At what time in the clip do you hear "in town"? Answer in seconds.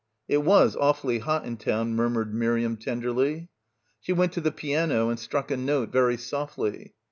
1.45-1.93